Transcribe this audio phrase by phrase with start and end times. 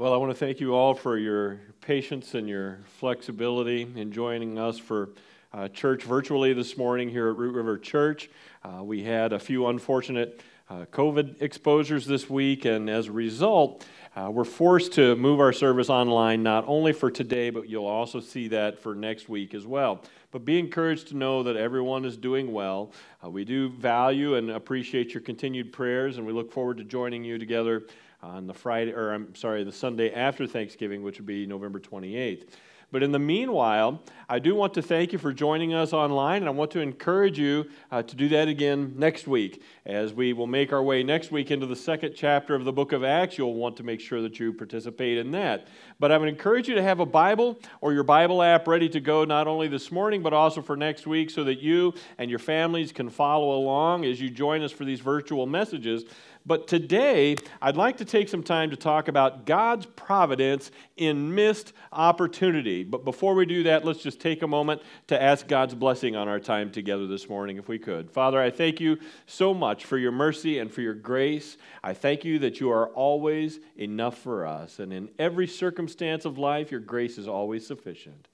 [0.00, 4.58] Well, I want to thank you all for your patience and your flexibility in joining
[4.58, 5.10] us for
[5.52, 8.30] uh, church virtually this morning here at Root River Church.
[8.64, 10.40] Uh, we had a few unfortunate
[10.70, 13.84] uh, COVID exposures this week, and as a result,
[14.16, 18.20] uh, we're forced to move our service online not only for today, but you'll also
[18.20, 20.00] see that for next week as well.
[20.30, 22.92] But be encouraged to know that everyone is doing well.
[23.22, 27.22] Uh, we do value and appreciate your continued prayers, and we look forward to joining
[27.22, 27.82] you together
[28.22, 32.46] on the Friday, or I'm sorry, the Sunday after Thanksgiving, which would be November 28th.
[32.92, 36.48] But in the meanwhile, I do want to thank you for joining us online, and
[36.48, 39.62] I want to encourage you uh, to do that again next week.
[39.86, 42.90] As we will make our way next week into the second chapter of the book
[42.90, 45.68] of Acts, you'll want to make sure that you participate in that.
[46.00, 49.00] But I would encourage you to have a Bible or your Bible app ready to
[49.00, 52.40] go not only this morning, but also for next week so that you and your
[52.40, 56.04] families can follow along as you join us for these virtual messages.
[56.46, 61.74] But today, I'd like to take some time to talk about God's providence in missed
[61.92, 62.82] opportunity.
[62.82, 66.28] But before we do that, let's just take a moment to ask God's blessing on
[66.28, 68.10] our time together this morning, if we could.
[68.10, 71.58] Father, I thank you so much for your mercy and for your grace.
[71.84, 74.78] I thank you that you are always enough for us.
[74.78, 78.28] And in every circumstance of life, your grace is always sufficient.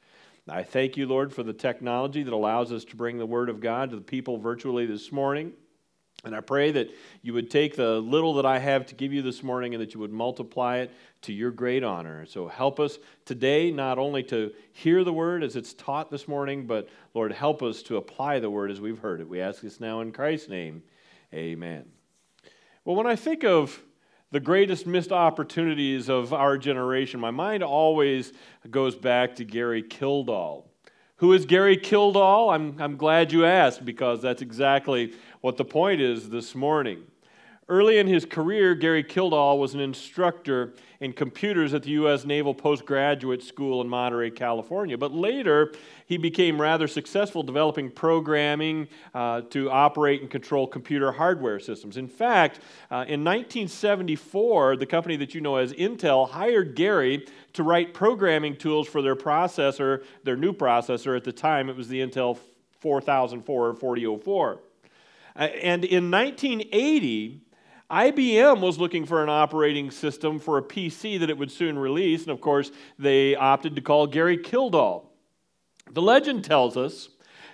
[0.48, 3.60] I thank you, Lord, for the technology that allows us to bring the Word of
[3.60, 5.52] God to the people virtually this morning.
[6.24, 6.90] And I pray that
[7.22, 9.94] you would take the little that I have to give you this morning and that
[9.94, 10.90] you would multiply it
[11.22, 12.26] to your great honor.
[12.26, 16.66] So help us today not only to hear the word as it's taught this morning,
[16.66, 19.28] but Lord, help us to apply the word as we've heard it.
[19.28, 20.82] We ask this now in Christ's name.
[21.32, 21.84] Amen.
[22.84, 23.80] Well, when I think of
[24.32, 28.32] the greatest missed opportunities of our generation, my mind always
[28.70, 30.70] goes back to Gary Kildall.
[31.16, 32.50] Who is Gary Kildall?
[32.50, 35.14] I'm, I'm glad you asked because that's exactly
[35.46, 37.04] what the point is this morning.
[37.68, 42.24] Early in his career, Gary Kildall was an instructor in computers at the U.S.
[42.24, 44.98] Naval Postgraduate School in Monterey, California.
[44.98, 45.72] But later,
[46.06, 51.96] he became rather successful developing programming uh, to operate and control computer hardware systems.
[51.96, 52.58] In fact,
[52.90, 58.56] uh, in 1974, the company that you know as Intel hired Gary to write programming
[58.56, 61.70] tools for their processor, their new processor at the time.
[61.70, 62.36] It was the Intel
[62.80, 64.60] 4004 or 4004.
[65.36, 67.42] Uh, and in 1980,
[67.90, 72.22] IBM was looking for an operating system for a PC that it would soon release,
[72.22, 75.12] and of course, they opted to call Gary Kildall.
[75.92, 77.10] The legend tells us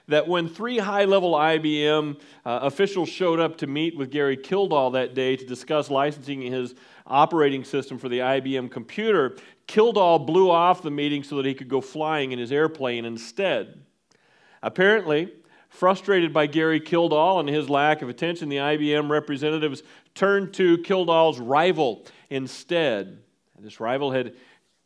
[0.08, 4.90] that when three high level IBM uh, officials showed up to meet with Gary Kildall
[4.92, 6.74] that day to discuss licensing his
[7.06, 11.68] operating system for the IBM computer, Kildall blew off the meeting so that he could
[11.68, 13.82] go flying in his airplane instead.
[14.62, 15.32] Apparently,
[15.72, 19.82] Frustrated by Gary Kildall and his lack of attention, the IBM representatives
[20.14, 23.18] turned to Kildall's rival instead.
[23.58, 24.34] This rival had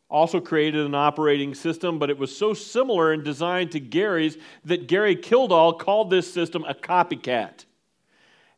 [0.09, 4.87] also created an operating system, but it was so similar in design to Gary's that
[4.87, 7.65] Gary Kildall called this system a copycat.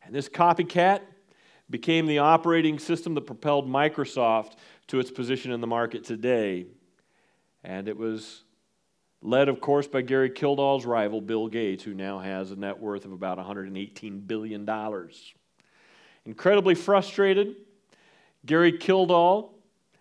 [0.04, 1.00] And this copycat
[1.68, 4.52] became the operating system that propelled Microsoft
[4.86, 6.66] to its position in the market today.
[7.64, 8.44] And it was
[9.22, 13.04] led, of course, by Gary Kildall's rival, Bill Gates, who now has a net worth
[13.04, 14.68] of about $118 billion.
[16.24, 17.56] Incredibly frustrated,
[18.46, 19.54] Gary Kildall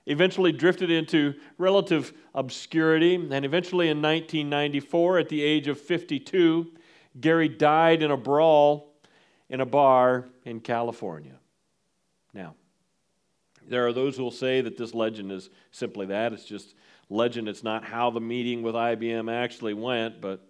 [0.05, 6.71] eventually drifted into relative obscurity, and eventually in 1994, at the age of 52,
[7.19, 8.93] Gary died in a brawl
[9.49, 11.35] in a bar in California.
[12.33, 12.55] Now,
[13.67, 16.33] there are those who will say that this legend is simply that.
[16.33, 16.75] It's just
[17.09, 17.49] legend.
[17.49, 20.45] It's not how the meeting with IBM actually went, but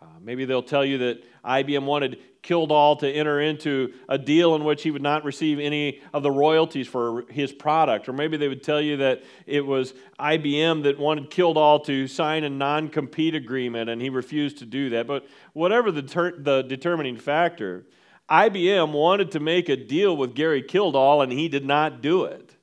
[0.00, 4.62] uh, maybe they'll tell you that IBM wanted Kildall to enter into a deal in
[4.62, 8.08] which he would not receive any of the royalties for his product.
[8.08, 12.44] Or maybe they would tell you that it was IBM that wanted Kildall to sign
[12.44, 15.08] a non compete agreement and he refused to do that.
[15.08, 17.84] But whatever the, ter- the determining factor,
[18.30, 22.54] IBM wanted to make a deal with Gary Kildall and he did not do it.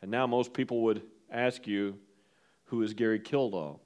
[0.00, 1.98] And now most people would ask you,
[2.66, 3.80] who is Gary Kildall.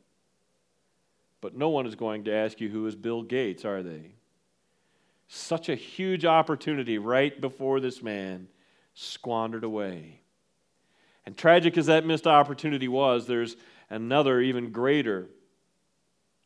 [1.40, 4.14] But no one is going to ask you who is Bill Gates, are they?
[5.28, 8.48] Such a huge opportunity right before this man
[8.94, 10.20] squandered away.
[11.24, 13.56] And tragic as that missed opportunity was, there's
[13.88, 15.28] another even greater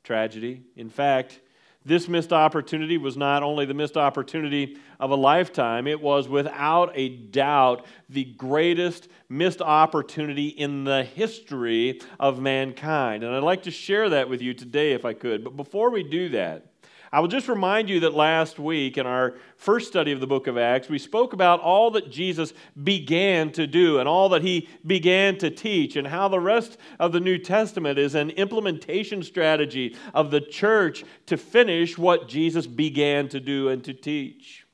[0.03, 0.63] tragedy.
[0.77, 1.41] In fact,
[1.85, 6.91] this missed opportunity was not only the missed opportunity of a lifetime, it was without
[6.95, 13.23] a doubt the greatest missed opportunity in the history of mankind.
[13.23, 15.45] And I'd like to share that with you today if I could.
[15.45, 16.74] But before we do that,
[17.15, 20.49] I will just remind you that last week in our first study of the book
[20.49, 22.53] of Acts, we spoke about all that Jesus
[22.83, 27.13] began to do and all that he began to teach, and how the rest of
[27.13, 33.29] the New Testament is an implementation strategy of the church to finish what Jesus began
[33.29, 34.67] to do and to teach.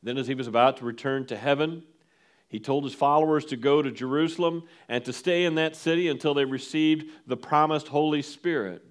[0.00, 1.82] Then, as he was about to return to heaven,
[2.46, 6.34] he told his followers to go to Jerusalem and to stay in that city until
[6.34, 8.84] they received the promised Holy Spirit.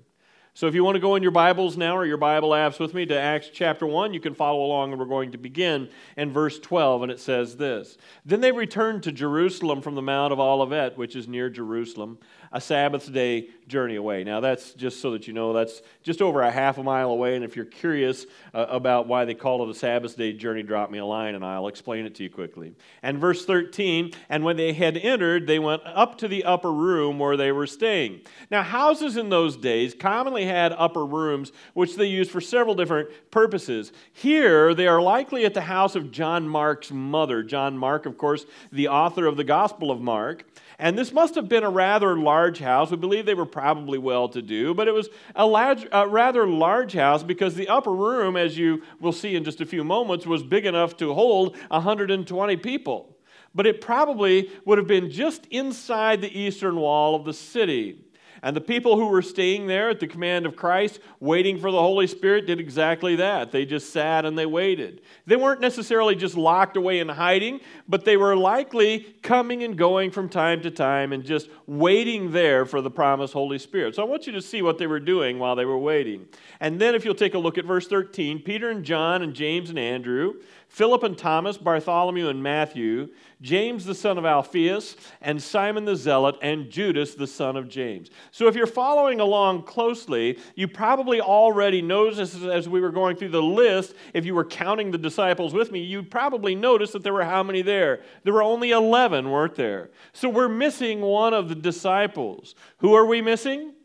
[0.55, 2.93] So, if you want to go in your Bibles now or your Bible apps with
[2.93, 6.31] me to Acts chapter 1, you can follow along, and we're going to begin in
[6.31, 7.01] verse 12.
[7.01, 11.15] And it says this Then they returned to Jerusalem from the Mount of Olivet, which
[11.15, 12.19] is near Jerusalem,
[12.53, 14.23] a Sabbath day journey away.
[14.23, 17.35] Now, that's just so that you know, that's just over a half a mile away.
[17.35, 20.91] And if you're curious uh, about why they call it a Sabbath day journey, drop
[20.91, 22.75] me a line and I'll explain it to you quickly.
[23.01, 27.17] And verse 13, and when they had entered, they went up to the upper room
[27.17, 28.21] where they were staying.
[28.51, 33.09] Now, houses in those days commonly had upper rooms, which they used for several different
[33.31, 33.91] purposes.
[34.11, 37.41] Here, they are likely at the house of John Mark's mother.
[37.41, 40.45] John Mark, of course, the author of the Gospel of Mark.
[40.79, 42.91] And this must have been a rather large house.
[42.91, 46.47] We believe they were probably well to do, but it was a, large, a rather
[46.47, 50.25] large house because the upper room, as you will see in just a few moments,
[50.25, 53.17] was big enough to hold 120 people.
[53.55, 58.03] But it probably would have been just inside the eastern wall of the city.
[58.43, 61.79] And the people who were staying there at the command of Christ, waiting for the
[61.79, 63.53] Holy Spirit, did exactly that.
[63.53, 65.01] They just sat and they waited.
[65.25, 70.11] They weren't necessarily just locked away in hiding, but they were likely coming and going
[70.11, 73.95] from time to time and just waiting there for the promised Holy Spirit.
[73.95, 76.27] So I want you to see what they were doing while they were waiting.
[76.59, 79.69] And then, if you'll take a look at verse 13, Peter and John and James
[79.69, 80.33] and Andrew,
[80.73, 83.09] Philip and Thomas, Bartholomew and Matthew,
[83.41, 88.09] James the son of Alphaeus, and Simon the Zealot, and Judas the son of James.
[88.31, 93.29] So if you're following along closely, you probably already noticed as we were going through
[93.29, 97.13] the list, if you were counting the disciples with me, you probably noticed that there
[97.13, 98.01] were how many there?
[98.23, 99.91] There were only 11, weren't there?
[100.11, 102.55] So we're missing one of the disciples.
[102.77, 103.75] Who are we missing?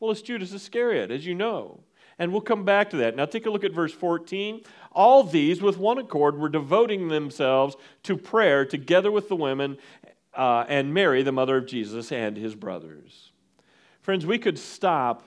[0.00, 1.80] Well, it's Judas Iscariot, as you know.
[2.18, 3.16] And we'll come back to that.
[3.16, 4.62] Now, take a look at verse 14.
[4.92, 9.78] All these, with one accord, were devoting themselves to prayer together with the women
[10.34, 13.32] uh, and Mary, the mother of Jesus, and his brothers.
[14.00, 15.22] Friends, we could stop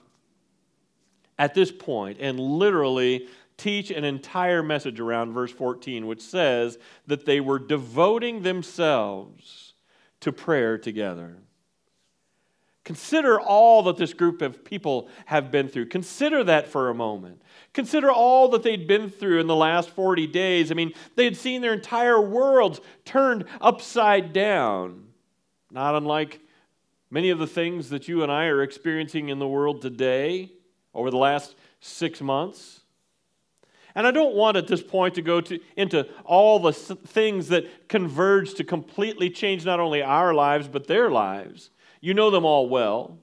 [1.38, 3.28] at this point and literally
[3.58, 6.78] teach an entire message around verse 14, which says
[7.08, 9.74] that they were devoting themselves
[10.20, 11.38] to prayer together.
[12.86, 15.88] Consider all that this group of people have been through.
[15.88, 17.42] Consider that for a moment.
[17.74, 20.72] Consider all that they'd been through in the last 40 days.
[20.72, 25.08] I mean, they had seen their entire worlds turned upside down.
[25.72, 26.40] Not unlike
[27.10, 30.52] many of the things that you and I are experiencing in the world today
[30.94, 32.82] over the last six months.
[33.96, 37.88] And I don't want at this point to go to, into all the things that
[37.88, 41.72] converge to completely change not only our lives, but their lives.
[42.06, 43.18] You know them all well.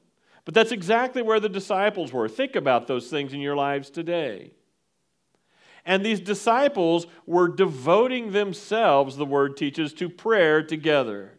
[0.44, 2.28] But that's exactly where the disciples were.
[2.28, 4.50] Think about those things in your lives today.
[5.86, 11.38] And these disciples were devoting themselves, the word teaches, to prayer together.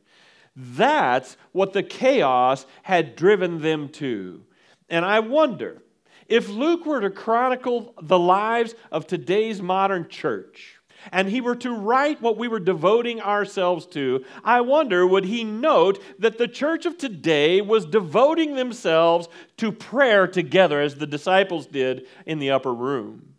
[0.55, 4.45] That's what the chaos had driven them to.
[4.89, 5.81] And I wonder
[6.29, 10.72] if Luke were to chronicle the lives of today's modern church,
[11.11, 15.43] and he were to write what we were devoting ourselves to, I wonder would he
[15.43, 19.27] note that the church of today was devoting themselves
[19.57, 23.33] to prayer together as the disciples did in the upper room?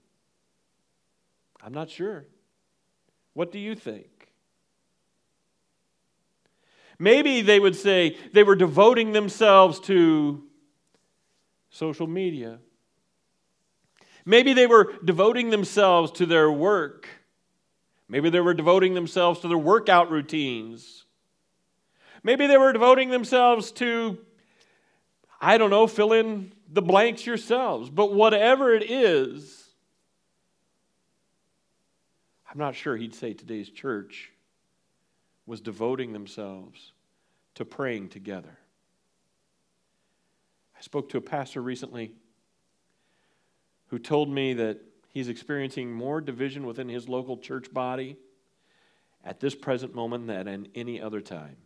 [1.63, 2.27] I'm not sure.
[3.33, 4.07] What do you think?
[6.99, 10.45] Maybe they would say they were devoting themselves to
[11.71, 12.61] social media.
[14.25, 17.09] Maybe they were devoting themselves to their work.
[18.09, 21.05] Maybe they were devoting themselves to their workout routines.
[22.23, 24.19] Maybe they were devoting themselves to,
[25.41, 27.91] I don't know, fill in the blanks yourselves.
[27.91, 29.69] But whatever it is,
[32.51, 34.31] I'm not sure he'd say today's church
[35.47, 36.93] was devoting themselves
[37.55, 38.59] to praying together.
[40.77, 42.13] I spoke to a pastor recently
[43.89, 44.81] who told me that
[45.15, 48.17] He's experiencing more division within his local church body
[49.25, 51.57] at this present moment than at any other time.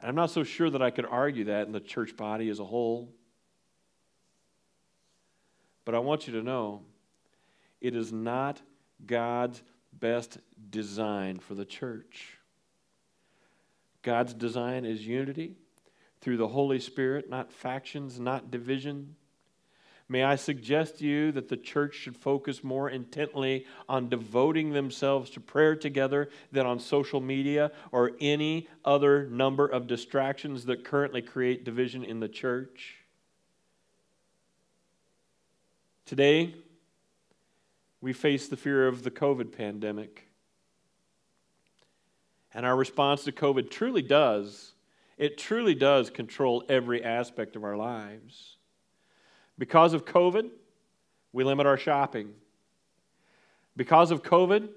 [0.00, 2.58] And I'm not so sure that I could argue that in the church body as
[2.58, 3.14] a whole.
[5.86, 6.82] But I want you to know
[7.80, 8.60] it is not
[9.06, 9.62] God's
[9.94, 12.36] best design for the church.
[14.02, 15.56] God's design is unity
[16.20, 19.16] through the Holy Spirit, not factions, not division.
[20.10, 25.30] May I suggest to you that the church should focus more intently on devoting themselves
[25.30, 31.22] to prayer together than on social media or any other number of distractions that currently
[31.22, 32.96] create division in the church.
[36.06, 36.56] Today,
[38.00, 40.26] we face the fear of the COVID pandemic.
[42.52, 44.72] And our response to COVID truly does,
[45.16, 48.56] it truly does control every aspect of our lives.
[49.60, 50.48] Because of COVID,
[51.34, 52.30] we limit our shopping.
[53.76, 54.70] Because of COVID,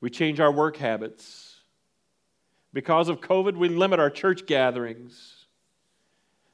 [0.00, 1.56] we change our work habits.
[2.72, 5.46] Because of COVID, we limit our church gatherings.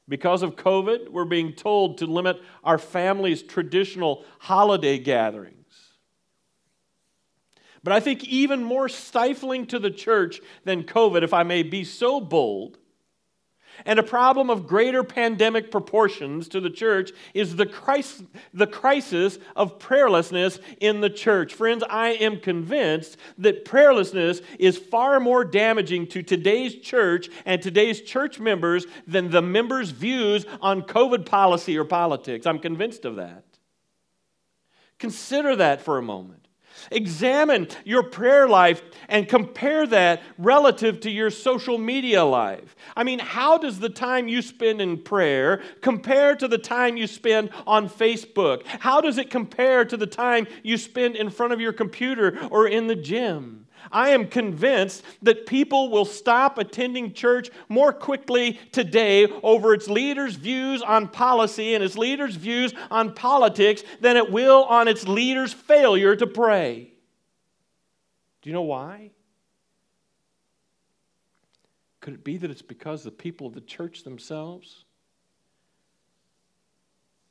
[0.09, 5.91] Because of COVID, we're being told to limit our family's traditional holiday gatherings.
[7.83, 11.83] But I think even more stifling to the church than COVID, if I may be
[11.83, 12.79] so bold,
[13.85, 19.39] and a problem of greater pandemic proportions to the church is the crisis, the crisis
[19.55, 21.53] of prayerlessness in the church.
[21.53, 28.01] Friends, I am convinced that prayerlessness is far more damaging to today's church and today's
[28.01, 32.45] church members than the members' views on COVID policy or politics.
[32.45, 33.43] I'm convinced of that.
[34.99, 36.44] Consider that for a moment.
[36.91, 42.75] Examine your prayer life and compare that relative to your social media life.
[42.95, 47.07] I mean, how does the time you spend in prayer compare to the time you
[47.07, 48.65] spend on Facebook?
[48.65, 52.67] How does it compare to the time you spend in front of your computer or
[52.67, 53.64] in the gym?
[53.95, 60.35] I am convinced that people will stop attending church more quickly today over its leaders'
[60.35, 65.53] views on policy and its leaders' views on politics than it will on its leaders'
[65.53, 66.91] failure to pray.
[68.41, 69.11] Do you know why?
[72.01, 74.83] Could it be that it's because the people of the church themselves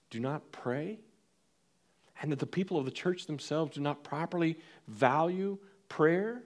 [0.09, 0.99] do not pray?
[2.23, 5.59] And that the people of the church themselves do not properly value
[5.91, 6.43] prayer?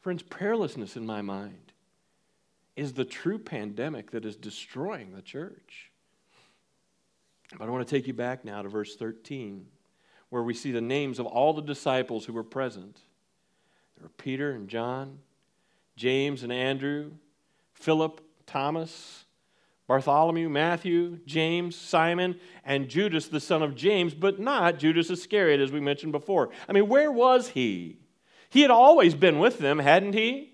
[0.00, 1.72] Friends, prayerlessness in my mind
[2.76, 5.90] is the true pandemic that is destroying the church.
[7.58, 9.66] But I want to take you back now to verse 13,
[10.28, 13.00] where we see the names of all the disciples who were present.
[13.96, 15.18] There were Peter and John,
[15.96, 17.10] James and Andrew,
[17.72, 19.24] Philip, Thomas,
[19.88, 25.72] Bartholomew, Matthew, James, Simon, and Judas, the son of James, but not Judas Iscariot, as
[25.72, 26.50] we mentioned before.
[26.68, 27.96] I mean, where was he?
[28.48, 30.52] He had always been with them, hadn't he?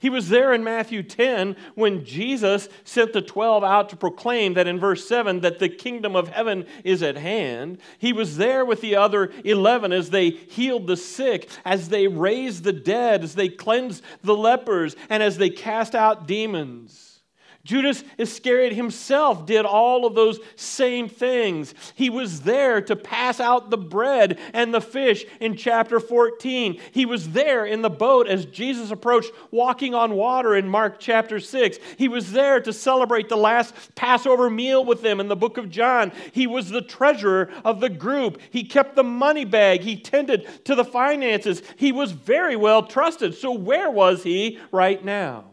[0.00, 4.68] He was there in Matthew 10 when Jesus sent the 12 out to proclaim that
[4.68, 7.78] in verse 7 that the kingdom of heaven is at hand.
[7.98, 12.62] He was there with the other 11 as they healed the sick, as they raised
[12.62, 17.17] the dead, as they cleansed the lepers, and as they cast out demons.
[17.64, 21.74] Judas Iscariot himself did all of those same things.
[21.94, 26.80] He was there to pass out the bread and the fish in chapter 14.
[26.92, 31.40] He was there in the boat as Jesus approached walking on water in Mark chapter
[31.40, 31.78] 6.
[31.98, 35.68] He was there to celebrate the last Passover meal with them in the book of
[35.68, 36.12] John.
[36.32, 38.40] He was the treasurer of the group.
[38.50, 39.82] He kept the money bag.
[39.82, 41.62] He tended to the finances.
[41.76, 43.34] He was very well trusted.
[43.34, 45.44] So, where was he right now?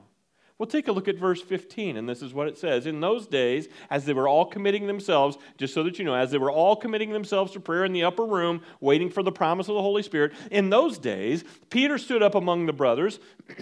[0.57, 2.85] Well, take a look at verse 15, and this is what it says.
[2.85, 6.31] In those days, as they were all committing themselves, just so that you know, as
[6.31, 9.67] they were all committing themselves to prayer in the upper room, waiting for the promise
[9.67, 13.19] of the Holy Spirit, in those days, Peter stood up among the brothers.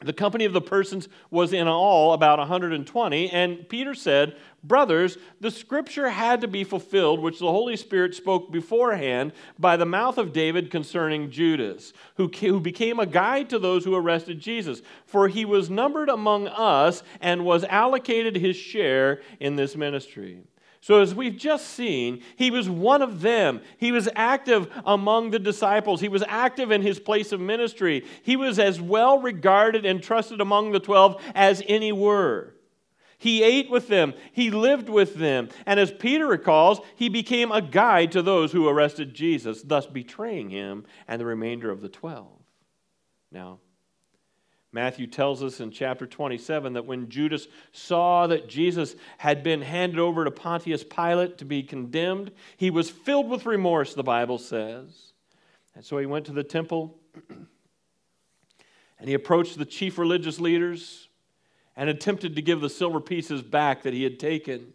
[0.00, 5.50] the company of the persons was in all about 120, and Peter said, Brothers, the
[5.50, 10.32] scripture had to be fulfilled, which the Holy Spirit spoke beforehand by the mouth of
[10.32, 14.82] David concerning Judas, who, who became a guide to those who arrested Jesus.
[15.06, 20.44] For he was numbered among us and was allocated his share in this ministry.
[20.84, 23.62] So, as we've just seen, he was one of them.
[23.78, 26.02] He was active among the disciples.
[26.02, 28.04] He was active in his place of ministry.
[28.22, 32.52] He was as well regarded and trusted among the 12 as any were.
[33.16, 37.62] He ate with them, he lived with them, and as Peter recalls, he became a
[37.62, 42.28] guide to those who arrested Jesus, thus betraying him and the remainder of the 12.
[43.32, 43.60] Now,
[44.74, 50.00] Matthew tells us in chapter 27 that when Judas saw that Jesus had been handed
[50.00, 55.12] over to Pontius Pilate to be condemned, he was filled with remorse, the Bible says.
[55.76, 56.98] And so he went to the temple
[58.98, 61.06] and he approached the chief religious leaders
[61.76, 64.72] and attempted to give the silver pieces back that he had taken.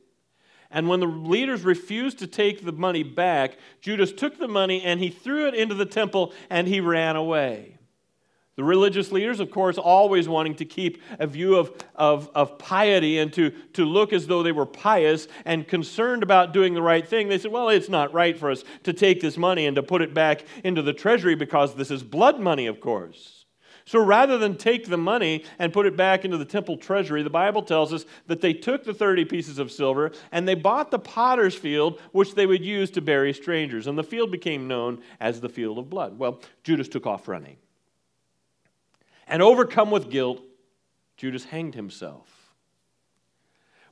[0.71, 5.01] And when the leaders refused to take the money back, Judas took the money and
[5.01, 7.78] he threw it into the temple and he ran away.
[8.59, 13.19] The religious leaders, of course, always wanting to keep a view of, of, of piety
[13.19, 17.07] and to, to look as though they were pious and concerned about doing the right
[17.07, 19.81] thing, they said, well, it's not right for us to take this money and to
[19.81, 23.45] put it back into the treasury because this is blood money, of course.
[23.85, 27.29] So rather than take the money and put it back into the temple treasury, the
[27.29, 30.99] Bible tells us that they took the 30 pieces of silver and they bought the
[30.99, 33.87] potter's field, which they would use to bury strangers.
[33.87, 36.19] And the field became known as the field of blood.
[36.19, 37.55] Well, Judas took off running.
[39.29, 40.41] And overcome with guilt,
[41.15, 42.39] Judas hanged himself.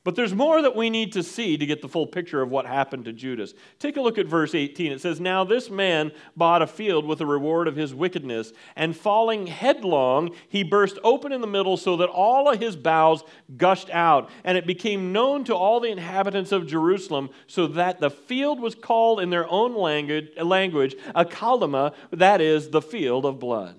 [0.08, 2.66] But there's more that we need to see to get the full picture of what
[2.66, 3.54] happened to Judas.
[3.78, 4.94] Take a look at verse 18.
[4.94, 8.96] It says, Now this man bought a field with the reward of his wickedness, and
[8.96, 13.26] falling headlong, he burst open in the middle so that all of his bowels
[13.58, 14.30] gushed out.
[14.46, 18.76] And it became known to all the inhabitants of Jerusalem, so that the field was
[18.76, 23.76] called in their own language, language Akeldama, that is, the field of blood.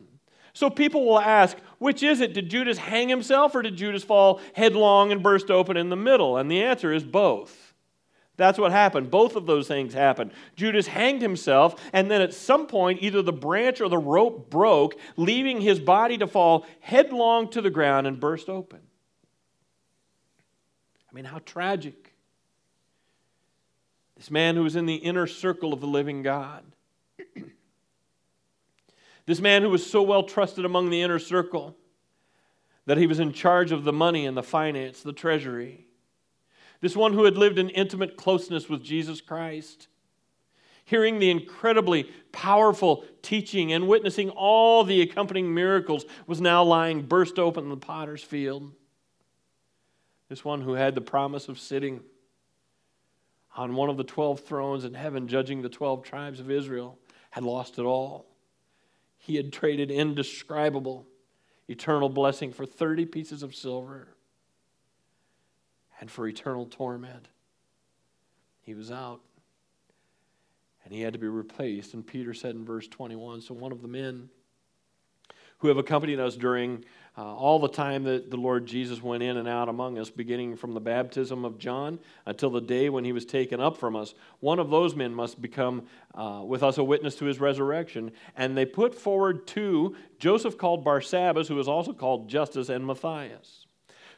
[0.58, 2.32] So people will ask, which is it?
[2.32, 6.36] Did Judas hang himself or did Judas fall headlong and burst open in the middle?
[6.36, 7.74] And the answer is both.
[8.36, 9.08] That's what happened.
[9.08, 10.32] Both of those things happened.
[10.56, 14.98] Judas hanged himself, and then at some point, either the branch or the rope broke,
[15.16, 18.80] leaving his body to fall headlong to the ground and burst open.
[21.08, 22.14] I mean, how tragic.
[24.16, 26.64] This man who was in the inner circle of the living God
[29.28, 31.76] this man who was so well trusted among the inner circle
[32.87, 35.85] that he was in charge of the money and the finance, the treasury.
[36.80, 39.88] This one who had lived in intimate closeness with Jesus Christ,
[40.87, 47.38] hearing the incredibly powerful teaching and witnessing all the accompanying miracles, was now lying burst
[47.38, 48.73] open in the potter's field.
[50.30, 52.00] This one who had the promise of sitting
[53.54, 57.44] on one of the 12 thrones in heaven, judging the 12 tribes of Israel, had
[57.44, 58.25] lost it all.
[59.28, 61.06] He had traded indescribable
[61.68, 64.16] eternal blessing for 30 pieces of silver
[66.00, 67.28] and for eternal torment.
[68.62, 69.20] He was out
[70.82, 71.92] and he had to be replaced.
[71.92, 74.30] And Peter said in verse 21 So one of the men
[75.58, 76.84] who have accompanied us during
[77.16, 80.56] uh, all the time that the Lord Jesus went in and out among us, beginning
[80.56, 84.14] from the baptism of John until the day when he was taken up from us.
[84.38, 88.12] One of those men must become uh, with us a witness to his resurrection.
[88.36, 93.68] And they put forward two Joseph called Barsabbas, who was also called Justus, and Matthias.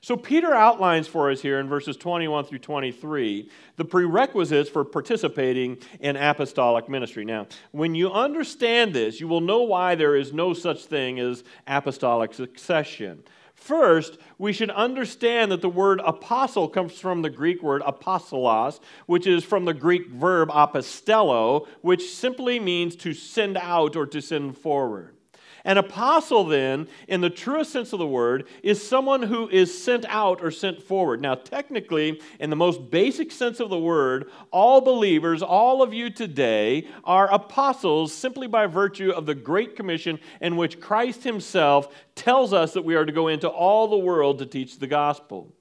[0.02, 5.76] So Peter outlines for us here in verses 21 through 23 the prerequisites for participating
[6.00, 7.24] in apostolic ministry.
[7.26, 11.44] Now, when you understand this, you will know why there is no such thing as
[11.66, 13.22] apostolic succession.
[13.54, 19.26] First, we should understand that the word apostle comes from the Greek word apostolos, which
[19.26, 24.56] is from the Greek verb apostello, which simply means to send out or to send
[24.56, 25.14] forward.
[25.64, 30.04] An apostle, then, in the truest sense of the word, is someone who is sent
[30.08, 31.20] out or sent forward.
[31.20, 36.10] Now, technically, in the most basic sense of the word, all believers, all of you
[36.10, 42.52] today, are apostles simply by virtue of the Great Commission in which Christ Himself tells
[42.52, 45.52] us that we are to go into all the world to teach the gospel.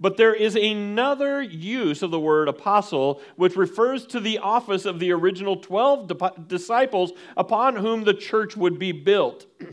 [0.00, 4.98] But there is another use of the word apostle, which refers to the office of
[4.98, 9.46] the original 12 disciples upon whom the church would be built.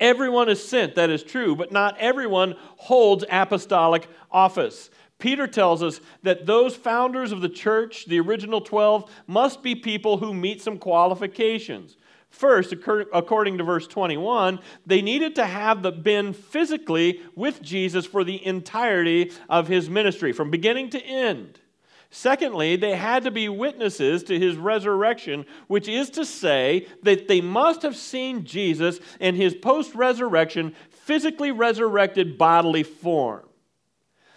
[0.00, 4.90] everyone is sent, that is true, but not everyone holds apostolic office.
[5.18, 10.18] Peter tells us that those founders of the church, the original 12, must be people
[10.18, 11.96] who meet some qualifications.
[12.32, 18.44] First, according to verse 21, they needed to have been physically with Jesus for the
[18.44, 21.60] entirety of his ministry, from beginning to end.
[22.10, 27.40] Secondly, they had to be witnesses to his resurrection, which is to say that they
[27.40, 33.46] must have seen Jesus in his post resurrection, physically resurrected bodily form.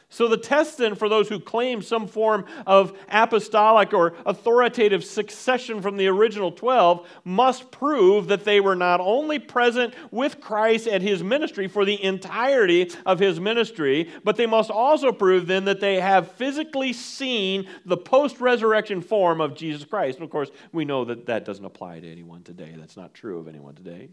[0.10, 5.82] So, the test then for those who claim some form of apostolic or authoritative succession
[5.82, 11.02] from the original 12 must prove that they were not only present with Christ at
[11.02, 15.80] his ministry for the entirety of his ministry, but they must also prove then that
[15.80, 20.20] they have physically seen the post resurrection form of Jesus Christ.
[20.20, 22.76] And of course, we know that that doesn't apply to anyone today.
[22.78, 24.10] That's not true of anyone today.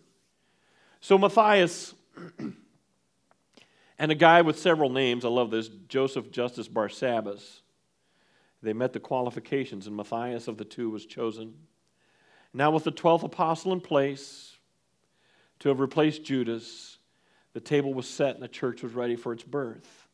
[1.01, 1.95] So, Matthias.
[3.99, 7.61] And a guy with several names, I love this Joseph Justus Barsabbas.
[8.63, 11.55] They met the qualifications, and Matthias of the two was chosen.
[12.55, 14.57] Now, with the 12th apostle in place
[15.61, 16.99] to have replaced Judas,
[17.55, 20.07] the table was set and the church was ready for its birth.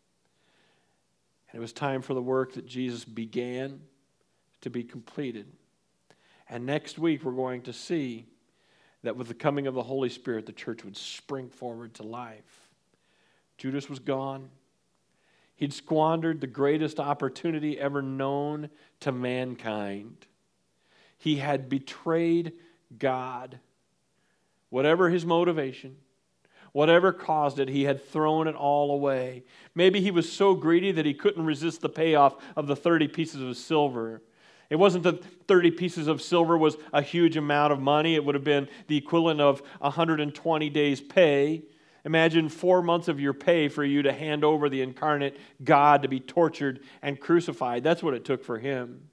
[1.51, 3.81] And it was time for the work that Jesus began
[4.61, 5.47] to be completed.
[6.49, 8.27] And next week, we're going to see
[9.03, 12.68] that with the coming of the Holy Spirit, the church would spring forward to life.
[13.59, 14.49] Judas was gone.
[15.57, 20.27] He'd squandered the greatest opportunity ever known to mankind.
[21.19, 22.53] He had betrayed
[22.97, 23.59] God.
[24.71, 25.97] Whatever his motivation,
[26.73, 29.43] whatever caused it, he had thrown it all away.
[29.75, 33.41] Maybe he was so greedy that he couldn't resist the payoff of the 30 pieces
[33.41, 34.23] of silver.
[34.71, 38.15] It wasn't that 30 pieces of silver was a huge amount of money.
[38.15, 41.63] It would have been the equivalent of 120 days' pay.
[42.09, 46.09] Imagine four months of your pay for you to hand over the incarnate God to
[46.09, 47.85] be tortured and crucified.
[47.85, 49.11] That's what it took for him.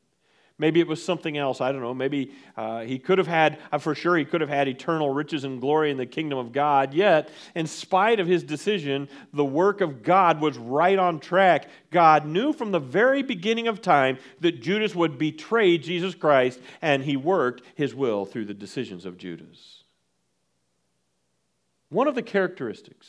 [0.57, 1.59] Maybe it was something else.
[1.59, 1.93] I don't know.
[1.93, 5.43] Maybe uh, he could have had, uh, for sure, he could have had eternal riches
[5.43, 6.93] and glory in the kingdom of God.
[6.93, 11.67] Yet, in spite of his decision, the work of God was right on track.
[11.91, 17.03] God knew from the very beginning of time that Judas would betray Jesus Christ, and
[17.03, 19.81] he worked his will through the decisions of Judas.
[21.89, 23.07] One of the characteristics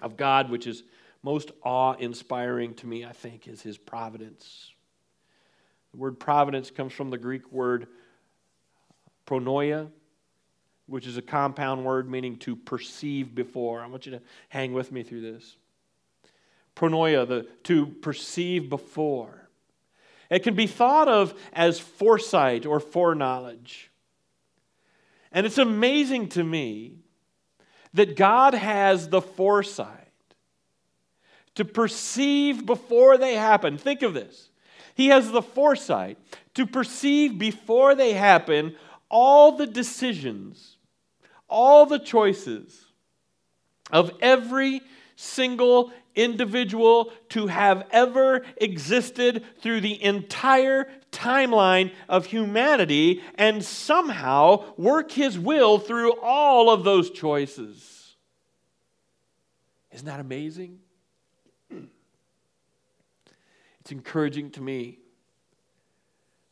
[0.00, 0.82] of God, which is
[1.22, 4.72] most awe inspiring to me, I think, is his providence.
[5.92, 7.86] The word providence comes from the Greek word
[9.26, 9.88] pronoia,
[10.86, 13.80] which is a compound word meaning to perceive before.
[13.80, 15.56] I want you to hang with me through this.
[16.74, 19.48] Pronoia, the to perceive before.
[20.30, 23.91] It can be thought of as foresight or foreknowledge.
[25.32, 26.98] And it's amazing to me
[27.94, 29.98] that God has the foresight
[31.54, 33.76] to perceive before they happen.
[33.78, 34.50] Think of this.
[34.94, 36.18] He has the foresight
[36.54, 38.76] to perceive before they happen
[39.08, 40.76] all the decisions,
[41.48, 42.86] all the choices
[43.90, 44.80] of every
[45.16, 55.10] single individual to have ever existed through the entire timeline of humanity and somehow work
[55.10, 58.14] his will through all of those choices.
[59.92, 60.78] Isn't that amazing?
[63.80, 64.98] It's encouraging to me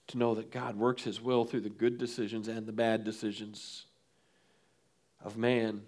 [0.09, 3.87] to know that God works His will through the good decisions and the bad decisions
[5.25, 5.83] of man.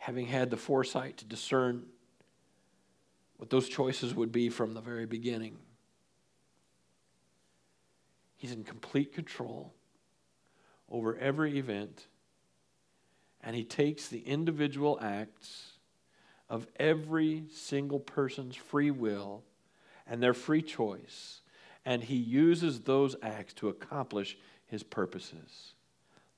[0.00, 1.84] Having had the foresight to discern
[3.36, 5.58] what those choices would be from the very beginning,
[8.36, 9.74] He's in complete control
[10.90, 12.06] over every event,
[13.42, 15.72] and He takes the individual acts
[16.48, 19.44] of every single person's free will
[20.06, 21.42] and their free choice,
[21.84, 24.36] and he uses those acts to accomplish
[24.66, 25.74] his purposes.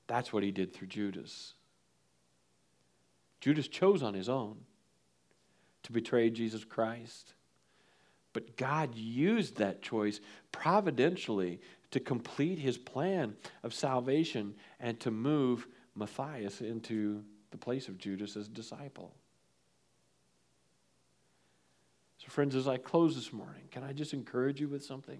[0.07, 1.55] That's what he did through Judas.
[3.43, 4.55] Judas chose on his own
[5.83, 7.33] to betray Jesus Christ.
[8.31, 10.21] But God used that choice
[10.53, 11.59] providentially
[11.91, 18.37] to complete his plan of salvation and to move Matthias into the place of Judas
[18.37, 19.13] as a disciple.
[22.19, 25.19] So, friends, as I close this morning, can I just encourage you with something?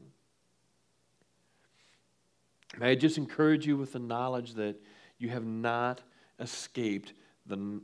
[2.80, 4.82] May I just encourage you with the knowledge that
[5.18, 6.00] you have not
[6.40, 7.12] escaped
[7.46, 7.82] the,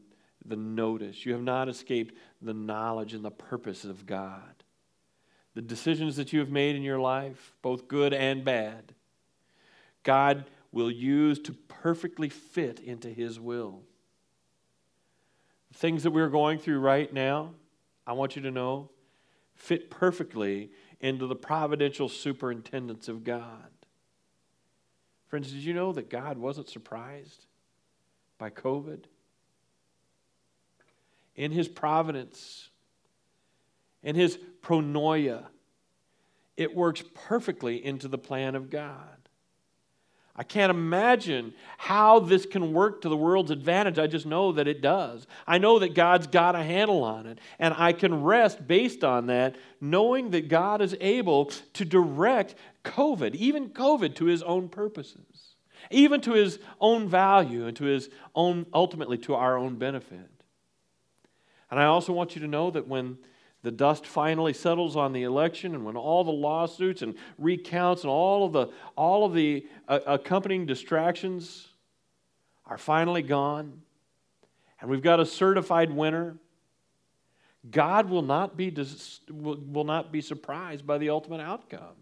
[0.49, 4.63] the notice, you have not escaped the knowledge and the purpose of God.
[5.55, 8.93] The decisions that you have made in your life, both good and bad,
[10.03, 13.81] God will use to perfectly fit into His will.
[15.71, 17.51] The things that we're going through right now,
[18.05, 18.89] I want you to know
[19.55, 23.69] fit perfectly into the providential superintendence of God.
[25.27, 27.45] Friends, did you know that God wasn't surprised
[28.37, 29.03] by COVID?
[31.39, 32.67] In his providence,
[34.03, 35.45] in his pronoia,
[36.57, 39.15] it works perfectly into the plan of God.
[40.35, 43.97] I can't imagine how this can work to the world's advantage.
[43.97, 45.27] I just know that it does.
[45.47, 47.39] I know that God's got a handle on it.
[47.57, 53.33] And I can rest based on that, knowing that God is able to direct COVID,
[53.35, 55.55] even COVID, to his own purposes,
[55.89, 60.38] even to his own value and to his own, ultimately, to our own benefit.
[61.71, 63.17] And I also want you to know that when
[63.61, 68.09] the dust finally settles on the election and when all the lawsuits and recounts and
[68.09, 71.67] all of the, all of the uh, accompanying distractions
[72.65, 73.81] are finally gone
[74.79, 76.37] and we've got a certified winner,
[77.69, 81.95] God will not be, dis- will, will not be surprised by the ultimate outcome.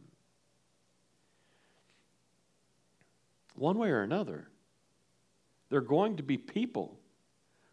[3.56, 4.48] One way or another,
[5.70, 7.00] there are going to be people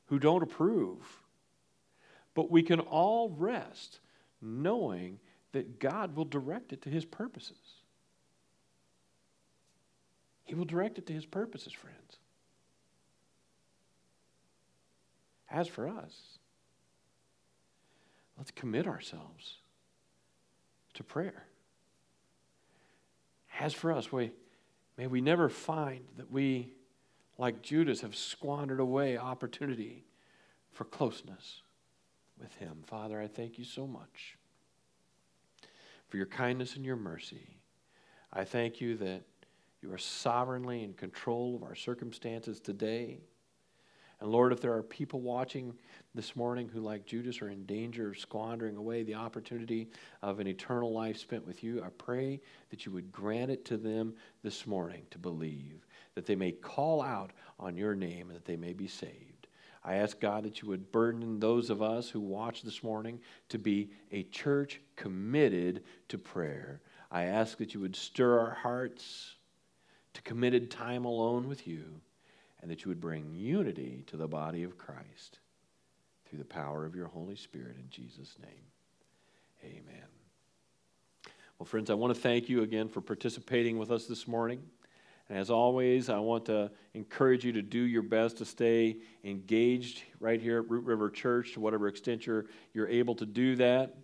[0.07, 1.24] who don't approve
[2.35, 4.01] but we can all rest
[4.43, 5.19] knowing
[5.53, 7.59] that God will direct it to his purposes.
[10.45, 12.19] He will direct it to His purposes, friends.
[15.51, 16.39] As for us,
[18.37, 19.59] let's commit ourselves
[20.95, 21.47] to prayer.
[23.59, 24.33] As for us, we,
[24.99, 26.73] may we never find that we,
[27.39, 30.05] like Judas, have squandered away opportunity
[30.73, 31.63] for closeness
[32.41, 32.83] with Him.
[32.87, 34.37] Father, I thank you so much
[36.09, 37.57] for your kindness and your mercy.
[38.33, 39.23] I thank you that
[39.83, 43.21] you are sovereignly in control of our circumstances today.
[44.21, 45.75] And Lord, if there are people watching
[46.15, 49.89] this morning who, like Judas, are in danger of squandering away the opportunity
[50.23, 53.77] of an eternal life spent with you, I pray that you would grant it to
[53.77, 58.47] them this morning to believe, that they may call out on your name and that
[58.47, 59.34] they may be saved.
[59.85, 63.21] I ask God that you would burden those of us who watch this morning
[63.51, 66.81] to be a church committed to prayer.
[67.11, 69.35] I ask that you would stir our hearts
[70.15, 71.85] to committed time alone with you
[72.63, 75.39] and that you would bring unity to the body of Christ
[76.25, 78.65] through the power of your Holy Spirit in Jesus' name.
[79.63, 80.09] Amen.
[81.59, 84.63] Well, friends, I want to thank you again for participating with us this morning.
[85.29, 90.03] And as always, I want to encourage you to do your best to stay engaged
[90.21, 93.95] right here at Root River Church to whatever extent you're, you're able to do that.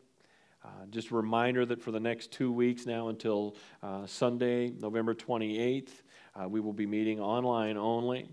[0.65, 5.15] Uh, just a reminder that for the next two weeks now until uh, Sunday, November
[5.15, 5.89] 28th,
[6.35, 8.29] uh, we will be meeting online only.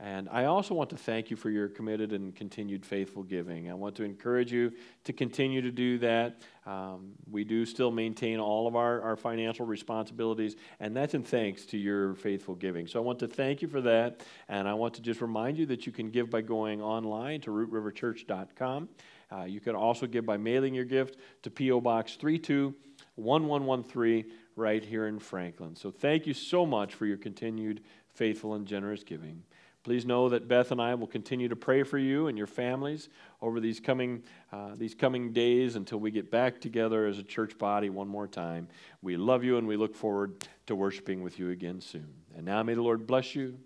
[0.00, 3.70] And I also want to thank you for your committed and continued faithful giving.
[3.70, 4.72] I want to encourage you
[5.04, 6.42] to continue to do that.
[6.66, 11.64] Um, we do still maintain all of our, our financial responsibilities, and that's in thanks
[11.66, 12.88] to your faithful giving.
[12.88, 15.66] So I want to thank you for that, and I want to just remind you
[15.66, 18.88] that you can give by going online to rootriverchurch.com.
[19.30, 21.80] Uh, you can also give by mailing your gift to P.O.
[21.80, 24.24] Box 321113
[24.56, 25.76] right here in Franklin.
[25.76, 27.80] So thank you so much for your continued
[28.14, 29.42] faithful and generous giving.
[29.84, 33.10] Please know that Beth and I will continue to pray for you and your families
[33.42, 37.58] over these coming, uh, these coming days until we get back together as a church
[37.58, 38.66] body one more time.
[39.02, 42.08] We love you and we look forward to worshiping with you again soon.
[42.34, 43.58] And now may the Lord bless you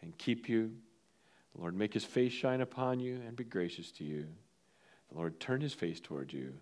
[0.00, 0.72] and keep you.
[1.54, 4.26] The Lord make his face shine upon you and be gracious to you.
[5.10, 6.54] The Lord turn his face toward you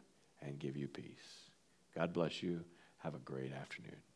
[0.42, 1.50] and give you peace.
[1.94, 2.64] God bless you.
[2.98, 4.07] Have a great afternoon.